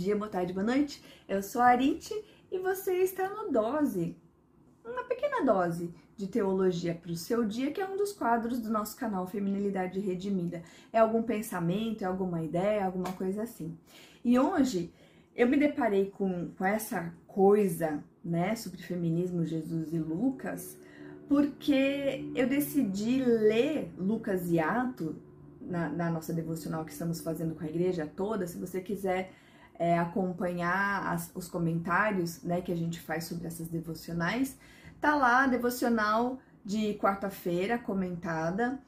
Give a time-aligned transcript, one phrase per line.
[0.00, 1.02] dia, boa tarde, boa noite.
[1.28, 2.14] Eu sou a Arite
[2.50, 4.16] e você está no Dose,
[4.82, 8.70] uma pequena dose de teologia para o seu dia, que é um dos quadros do
[8.70, 10.62] nosso canal Feminilidade Redimida.
[10.90, 13.76] É algum pensamento, é alguma ideia, alguma coisa assim.
[14.24, 14.90] E hoje
[15.36, 20.78] eu me deparei com, com essa coisa, né, sobre feminismo, Jesus e Lucas,
[21.28, 25.14] porque eu decidi ler Lucas e Atos
[25.60, 28.46] na, na, nossa devocional que estamos fazendo com a igreja toda.
[28.46, 29.30] Se você quiser
[29.80, 34.58] é, acompanhar as, os comentários né, que a gente faz sobre essas devocionais,
[35.00, 38.78] tá lá a devocional de quarta-feira comentada.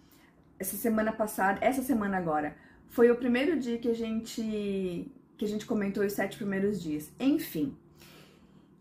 [0.58, 2.54] Essa semana passada, essa semana agora,
[2.90, 7.10] foi o primeiro dia que a gente que a gente comentou os sete primeiros dias.
[7.18, 7.74] Enfim,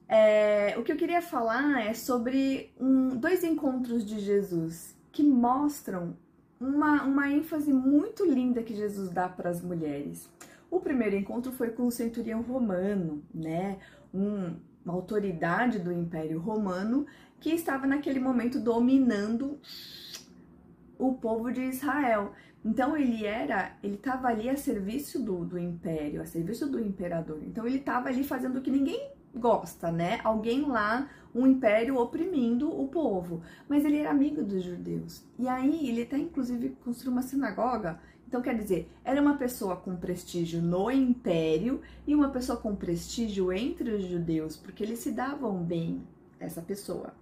[0.07, 6.15] é, o que eu queria falar é sobre um, dois encontros de Jesus que mostram
[6.59, 10.29] uma, uma ênfase muito linda que Jesus dá para as mulheres.
[10.71, 13.77] O primeiro encontro foi com o centurião romano, né?
[14.13, 17.05] Um, uma autoridade do Império Romano
[17.41, 19.59] que estava naquele momento dominando
[20.97, 22.31] o povo de Israel.
[22.63, 27.41] Então ele era, ele estava ali a serviço do, do império, a serviço do imperador.
[27.43, 30.19] Então ele estava ali fazendo o que ninguém gosta, né?
[30.23, 33.41] Alguém lá, um império oprimindo o povo.
[33.67, 35.25] Mas ele era amigo dos judeus.
[35.39, 37.99] E aí ele até inclusive construiu uma sinagoga.
[38.31, 43.51] Então quer dizer, era uma pessoa com prestígio no império e uma pessoa com prestígio
[43.51, 46.01] entre os judeus, porque eles se davam bem,
[46.39, 47.13] essa pessoa.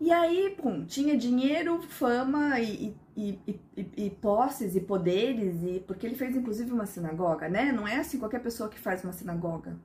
[0.00, 3.60] E aí, pum, tinha dinheiro, fama e, e, e,
[3.96, 7.70] e, posses e poderes, e porque ele fez inclusive uma sinagoga, né?
[7.70, 9.78] Não é assim qualquer pessoa que faz uma sinagoga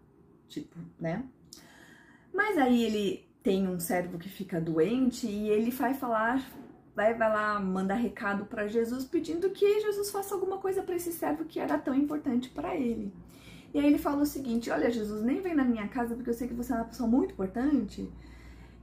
[0.50, 1.24] tipo, né?
[2.34, 6.44] Mas aí ele tem um servo que fica doente e ele vai falar,
[6.98, 11.14] vai, vai lá mandar recado para Jesus pedindo que Jesus faça alguma coisa para esse
[11.14, 13.14] servo que era tão importante para ele.
[13.72, 16.34] E aí ele fala o seguinte: Olha, Jesus, nem vem na minha casa porque eu
[16.34, 18.12] sei que você é uma pessoa muito importante.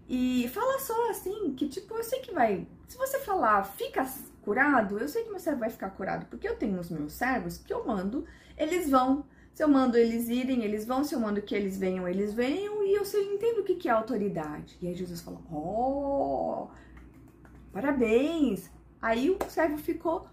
[0.09, 2.69] E fala só assim, que tipo, eu sei que vai.
[2.87, 4.07] Se você falar, fica
[4.43, 7.59] curado, eu sei que meu servo vai ficar curado, porque eu tenho os meus servos
[7.59, 8.25] que eu mando,
[8.57, 9.25] eles vão
[9.55, 11.05] se eu mando eles irem, eles vão.
[11.05, 12.85] Se eu mando que eles venham, eles venham.
[12.85, 14.77] E eu sei, entendo o que é autoridade.
[14.81, 16.69] E aí Jesus falou: Oh,
[17.75, 18.71] parabéns.
[19.03, 20.29] Aí o servo ficou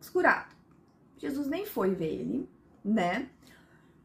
[0.00, 0.54] escurado.
[1.18, 2.48] Jesus nem foi ver ele,
[2.84, 3.28] né?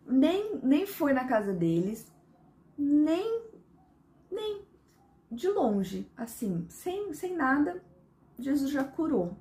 [0.06, 2.12] Nem, nem foi na casa deles,
[2.76, 3.44] nem,
[4.32, 4.66] nem
[5.32, 7.84] de longe, assim, sem, sem nada,
[8.40, 9.38] Jesus já curou.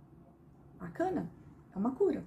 [0.79, 1.31] Bacana?
[1.75, 2.23] É uma cura.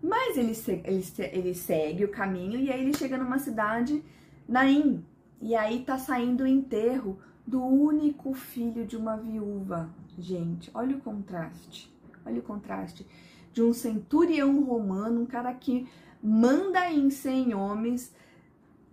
[0.00, 0.52] Mas ele,
[0.84, 4.04] ele, ele segue o caminho e aí ele chega numa cidade,
[4.46, 5.04] Naim.
[5.40, 9.90] E aí tá saindo o enterro do único filho de uma viúva.
[10.18, 11.92] Gente, olha o contraste.
[12.24, 13.06] Olha o contraste
[13.54, 15.88] de um centurião romano, um cara que
[16.20, 18.12] manda em 100 homens,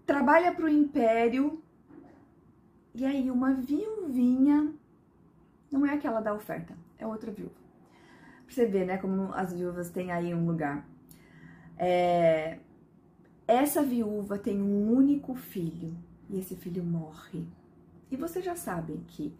[0.05, 1.61] trabalha para o império.
[2.93, 4.71] E aí uma viuvinha,
[5.71, 7.55] não é aquela da oferta, é outra viúva.
[8.45, 10.87] Pra você ver, né, como as viúvas têm aí um lugar.
[11.77, 12.59] É,
[13.47, 15.95] essa viúva tem um único filho
[16.29, 17.47] e esse filho morre.
[18.11, 19.33] E vocês já sabem que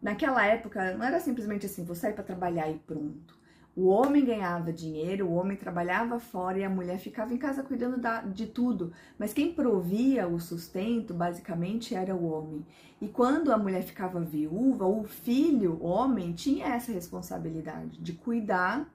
[0.00, 3.36] naquela época não era simplesmente assim, vou sair para trabalhar e pronto.
[3.76, 7.98] O homem ganhava dinheiro, o homem trabalhava fora e a mulher ficava em casa cuidando
[7.98, 8.90] da, de tudo.
[9.18, 12.64] Mas quem provia o sustento, basicamente, era o homem.
[13.02, 18.90] E quando a mulher ficava viúva, o filho, o homem, tinha essa responsabilidade de cuidar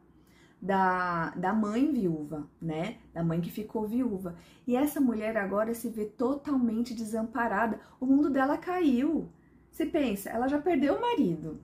[0.62, 2.98] da, da mãe viúva, né?
[3.14, 4.36] Da mãe que ficou viúva.
[4.68, 7.80] E essa mulher agora se vê totalmente desamparada.
[8.00, 9.28] O mundo dela caiu.
[9.72, 11.60] Você pensa, ela já perdeu o marido,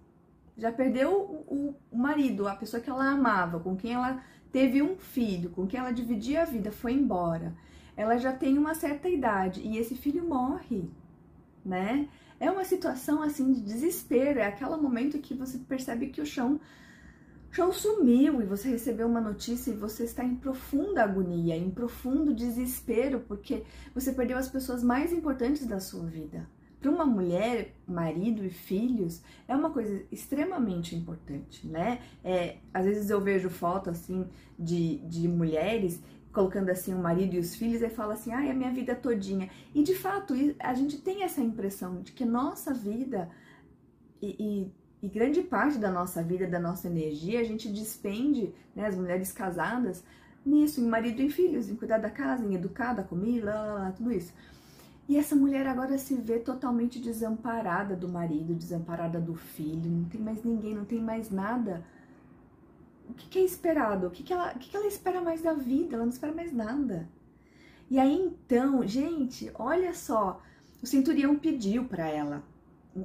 [0.58, 4.96] já perdeu o, o, marido, a pessoa que ela amava, com quem ela teve um
[4.96, 7.54] filho, com quem ela dividia a vida, foi embora.
[7.98, 10.90] Ela já tem uma certa idade e esse filho morre,
[11.66, 12.08] né?
[12.40, 16.60] É uma situação assim de desespero, é aquele momento que você percebe que o chão
[17.52, 22.34] chão sumiu e você recebeu uma notícia e você está em profunda agonia, em profundo
[22.34, 23.64] desespero, porque
[23.94, 26.48] você perdeu as pessoas mais importantes da sua vida.
[26.80, 32.02] Para uma mulher, marido e filhos, é uma coisa extremamente importante, né?
[32.24, 34.28] É, às vezes eu vejo foto assim
[34.58, 36.00] de, de mulheres
[36.32, 39.50] colocando assim o marido e os filhos e fala assim, ai, a minha vida todinha.
[39.74, 43.28] E de fato, a gente tem essa impressão de que nossa vida
[44.22, 44.72] e, e
[45.02, 49.32] e grande parte da nossa vida, da nossa energia, a gente despende, né, as mulheres
[49.32, 50.04] casadas,
[50.46, 53.74] nisso, em marido e filhos, em cuidar da casa, em educar, da comida, lá, lá,
[53.74, 54.34] lá, tudo isso.
[55.08, 60.20] E essa mulher agora se vê totalmente desamparada do marido, desamparada do filho, não tem
[60.20, 61.86] mais ninguém, não tem mais nada.
[63.10, 64.08] O que, é esperado?
[64.08, 65.96] O, que, que, ela, o que ela espera mais da vida?
[65.96, 67.08] Ela não espera mais nada.
[67.90, 70.42] E aí então, gente, olha só,
[70.82, 72.44] o centurião pediu para ela,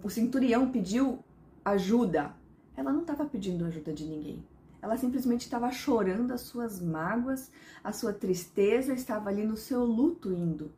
[0.03, 1.23] o centurião pediu
[1.65, 2.35] ajuda.
[2.77, 4.45] Ela não estava pedindo ajuda de ninguém.
[4.81, 7.51] Ela simplesmente estava chorando as suas mágoas,
[7.85, 10.73] a sua tristeza, estava ali no seu luto indo.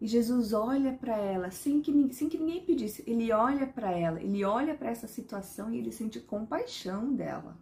[0.00, 3.02] E Jesus olha para ela sem que, sem que ninguém pedisse.
[3.06, 7.56] Ele olha para ela, ele olha para essa situação e ele sente compaixão dela.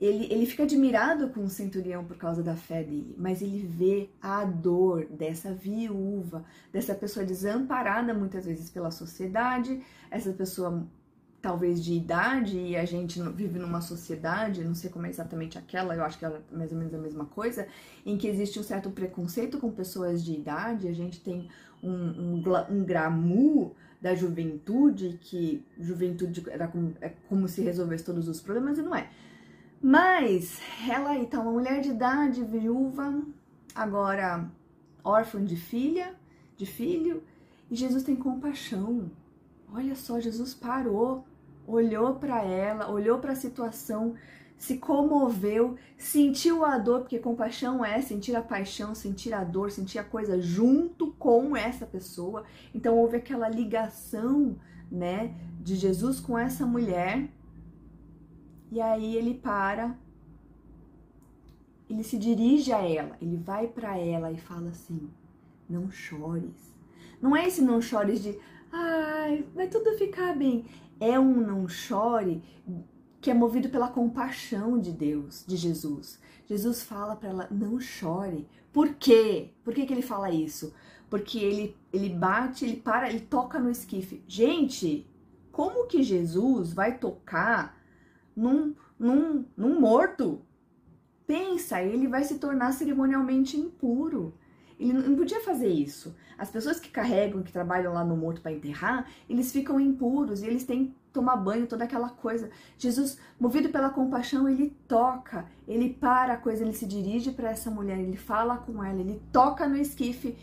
[0.00, 4.08] Ele, ele fica admirado com o centurião por causa da fé dele, mas ele vê
[4.22, 10.86] a dor dessa viúva, dessa pessoa desamparada muitas vezes pela sociedade, essa pessoa
[11.40, 15.94] talvez de idade e a gente vive numa sociedade, não sei como é exatamente aquela,
[15.94, 17.68] eu acho que é mais ou menos a mesma coisa,
[18.04, 21.48] em que existe um certo preconceito com pessoas de idade, a gente tem
[21.82, 28.28] um, um, um glamour da juventude, que juventude era como, é como se resolvesse todos
[28.28, 29.08] os problemas, e não é.
[29.80, 33.22] Mas ela tá uma mulher de idade, viúva,
[33.74, 34.50] agora
[35.04, 36.14] órfã de filha,
[36.56, 37.22] de filho,
[37.70, 39.10] e Jesus tem compaixão.
[39.72, 41.24] Olha só, Jesus parou,
[41.66, 44.14] olhou para ela, olhou para a situação,
[44.56, 49.98] se comoveu, sentiu a dor, porque compaixão é sentir a paixão, sentir a dor, sentir
[49.98, 52.44] a coisa junto com essa pessoa.
[52.74, 54.56] Então houve aquela ligação,
[54.90, 57.28] né, de Jesus com essa mulher.
[58.72, 59.96] E aí ele para,
[61.88, 65.08] ele se dirige a ela, ele vai para ela e fala assim:
[65.68, 66.76] "Não chores".
[67.20, 68.38] Não é esse não chores de
[69.28, 70.64] ai, vai tudo ficar bem.
[70.98, 72.42] É um não chore
[73.20, 76.20] que é movido pela compaixão de Deus, de Jesus.
[76.46, 78.48] Jesus fala para ela, não chore.
[78.72, 79.50] Por quê?
[79.64, 80.72] Por que, que ele fala isso?
[81.10, 84.22] Porque ele, ele bate, ele para, ele toca no esquife.
[84.26, 85.06] Gente,
[85.50, 87.76] como que Jesus vai tocar
[88.36, 90.40] num, num, num morto?
[91.26, 94.34] Pensa, ele vai se tornar cerimonialmente impuro.
[94.78, 96.14] Ele não podia fazer isso.
[96.36, 100.46] As pessoas que carregam, que trabalham lá no morto para enterrar, eles ficam impuros e
[100.46, 102.48] eles têm que tomar banho, toda aquela coisa.
[102.78, 107.70] Jesus, movido pela compaixão, ele toca, ele para a coisa, ele se dirige para essa
[107.70, 110.36] mulher, ele fala com ela, ele toca no esquife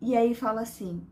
[0.00, 1.04] e aí fala assim: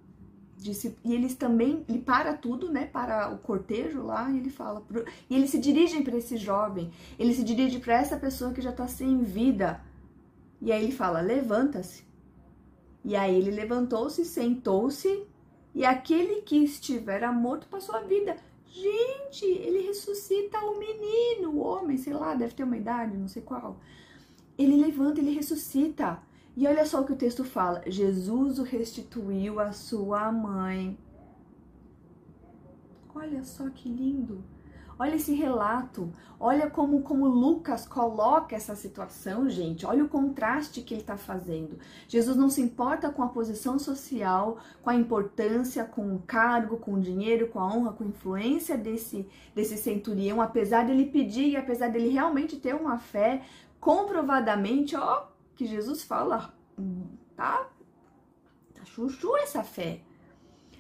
[0.63, 4.81] Disse, e eles também, ele para tudo, né, para o cortejo lá, e ele fala,
[4.81, 8.61] pro, e eles se dirigem para esse jovem, ele se dirige para essa pessoa que
[8.61, 9.81] já está sem vida,
[10.61, 12.05] e aí ele fala, levanta-se,
[13.05, 15.27] e aí ele levantou-se, sentou-se,
[15.75, 18.37] e aquele que estivera morto passou a vida.
[18.67, 23.43] Gente, ele ressuscita o menino, o homem, sei lá, deve ter uma idade, não sei
[23.43, 23.79] qual.
[24.57, 26.23] Ele levanta, ele ressuscita.
[26.57, 30.97] E olha só o que o texto fala: Jesus o restituiu à sua mãe.
[33.15, 34.43] Olha só que lindo.
[35.03, 39.85] Olha esse relato, olha como, como Lucas coloca essa situação, gente.
[39.85, 41.77] Olha o contraste que ele está fazendo.
[42.07, 46.95] Jesus não se importa com a posição social, com a importância, com o cargo, com
[46.95, 51.89] o dinheiro, com a honra, com a influência desse, desse centurião, apesar dele pedir apesar
[51.89, 53.43] dele realmente ter uma fé,
[53.81, 55.25] comprovadamente, ó,
[55.57, 56.55] que Jesus fala,
[57.35, 57.69] tá?
[58.73, 60.01] Tá chuchu essa fé.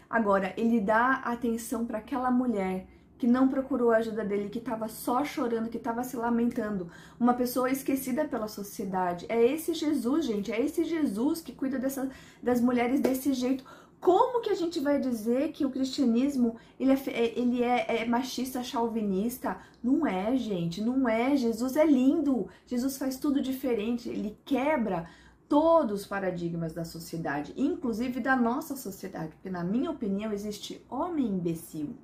[0.09, 2.87] Agora, ele dá atenção para aquela mulher
[3.23, 6.91] que não procurou a ajuda dele, que estava só chorando, que estava se lamentando.
[7.21, 9.27] Uma pessoa esquecida pela sociedade.
[9.29, 12.11] É esse Jesus, gente, é esse Jesus que cuida dessa,
[12.43, 13.65] das mulheres desse jeito.
[14.01, 18.05] Como que a gente vai dizer que o cristianismo ele é, é, ele é, é
[18.05, 19.57] machista, chauvinista?
[19.81, 21.37] Não é, gente, não é.
[21.37, 22.49] Jesus é lindo.
[22.67, 24.09] Jesus faz tudo diferente.
[24.09, 25.09] Ele quebra
[25.49, 31.27] todos os paradigmas da sociedade, inclusive da nossa sociedade, porque na minha opinião existe homem
[31.27, 31.95] imbecil.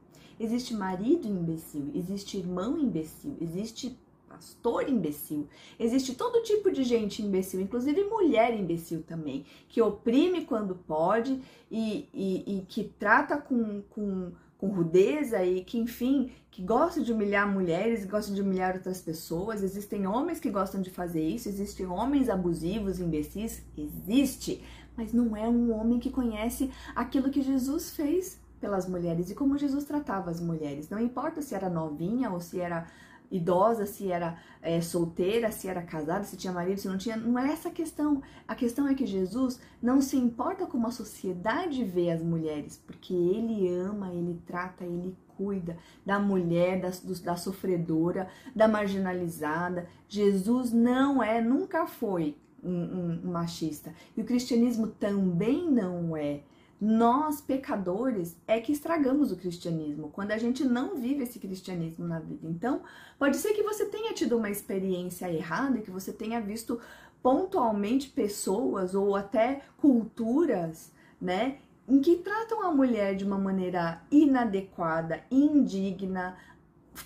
[0.40, 5.48] Existe marido imbecil, existe irmão imbecil, existe pastor imbecil,
[5.80, 11.40] existe todo tipo de gente imbecil, inclusive mulher imbecil também, que oprime quando pode
[11.70, 17.12] e, e, e que trata com, com, com rudeza e que, enfim, que gosta de
[17.12, 19.62] humilhar mulheres, gosta de humilhar outras pessoas.
[19.62, 24.62] Existem homens que gostam de fazer isso, existem homens abusivos, imbecis, existe,
[24.96, 29.58] mas não é um homem que conhece aquilo que Jesus fez pelas mulheres e como
[29.58, 30.88] Jesus tratava as mulheres.
[30.88, 32.86] Não importa se era novinha ou se era
[33.30, 37.16] idosa, se era é, solteira, se era casada, se tinha marido, se não tinha.
[37.16, 38.22] Não é essa a questão.
[38.46, 43.14] A questão é que Jesus não se importa como a sociedade vê as mulheres, porque
[43.14, 46.90] ele ama, ele trata, ele cuida da mulher, da,
[47.22, 49.88] da sofredora, da marginalizada.
[50.08, 53.94] Jesus não é, nunca foi um, um, um machista.
[54.16, 56.40] E o cristianismo também não é.
[56.80, 62.20] Nós, pecadores, é que estragamos o cristianismo, quando a gente não vive esse cristianismo na
[62.20, 62.46] vida.
[62.46, 62.82] Então,
[63.18, 66.80] pode ser que você tenha tido uma experiência errada que você tenha visto
[67.20, 71.58] pontualmente pessoas ou até culturas, né,
[71.88, 76.36] em que tratam a mulher de uma maneira inadequada, indigna,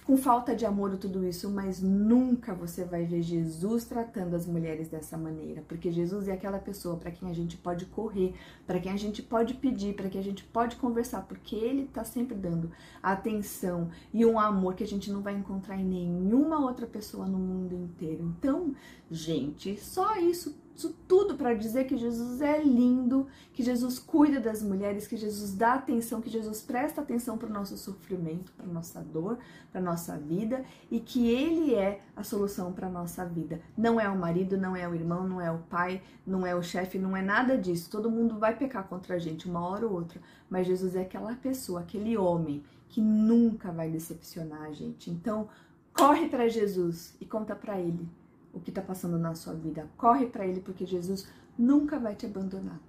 [0.04, 4.46] com falta de amor e tudo isso, mas nunca você vai ver Jesus tratando as
[4.46, 8.34] mulheres dessa maneira, porque Jesus é aquela pessoa para quem a gente pode correr,
[8.66, 12.04] para quem a gente pode pedir, para quem a gente pode conversar, porque ele tá
[12.04, 12.70] sempre dando
[13.02, 17.38] atenção e um amor que a gente não vai encontrar em nenhuma outra pessoa no
[17.38, 18.34] mundo inteiro.
[18.38, 18.74] Então,
[19.10, 24.62] gente, só isso isso tudo para dizer que Jesus é lindo, que Jesus cuida das
[24.62, 29.00] mulheres, que Jesus dá atenção, que Jesus presta atenção para o nosso sofrimento, para nossa
[29.00, 29.38] dor,
[29.70, 33.60] para nossa vida e que Ele é a solução para nossa vida.
[33.76, 36.62] Não é o marido, não é o irmão, não é o pai, não é o
[36.62, 37.90] chefe, não é nada disso.
[37.90, 41.34] Todo mundo vai pecar contra a gente uma hora ou outra, mas Jesus é aquela
[41.34, 45.10] pessoa, aquele homem que nunca vai decepcionar a gente.
[45.10, 45.48] Então,
[45.92, 48.08] corre para Jesus e conta para Ele
[48.52, 49.88] o que está passando na sua vida.
[49.96, 51.28] Corre para Ele, porque Jesus
[51.58, 52.80] nunca vai te abandonar.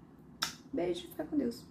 [0.72, 1.64] Beijo, fica com Deus.